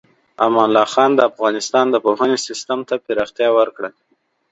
[0.45, 3.89] امان الله خان د افغانستان د پوهنې سیستم ته پراختیا ورکړه.